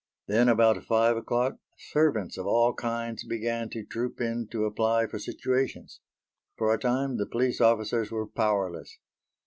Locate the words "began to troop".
3.23-4.19